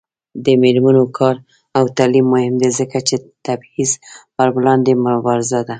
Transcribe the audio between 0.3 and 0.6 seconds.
د